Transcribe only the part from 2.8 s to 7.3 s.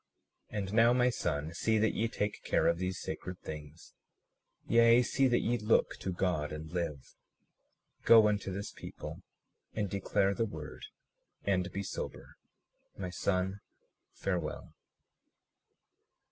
sacred things, yea, see that ye look to God and live.